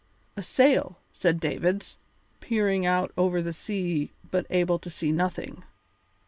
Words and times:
"A 0.35 0.41
sail," 0.41 0.97
said 1.13 1.39
Davids, 1.39 1.95
peering 2.39 2.87
out 2.87 3.11
over 3.15 3.39
the 3.39 3.53
sea 3.53 4.09
but 4.31 4.47
able 4.49 4.79
to 4.79 4.89
see 4.89 5.11
nothing. 5.11 5.63